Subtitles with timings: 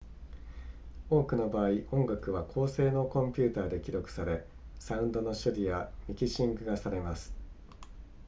[1.11, 4.43] 多くの場合音楽は高性能コンピュータで記録され
[4.79, 7.31] サウンドの処理やミキシングがされます